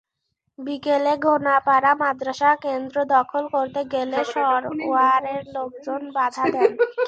বিকেলে 0.59 1.13
ঘোনাপাড়া 1.25 1.91
মাদ্রাসা 2.01 2.51
কেন্দ্র 2.63 2.97
দখল 3.13 3.43
করতে 3.55 3.81
গেলে 3.93 4.19
সরওয়ারের 4.31 5.43
লোকজন 5.55 6.01
বাধা 6.15 6.45
দেন। 6.53 6.71